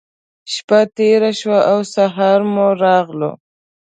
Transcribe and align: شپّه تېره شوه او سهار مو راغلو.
شپّه 0.53 0.79
تېره 0.95 1.31
شوه 1.39 1.59
او 1.71 1.79
سهار 1.93 2.39
مو 2.53 2.67
راغلو. 2.83 3.31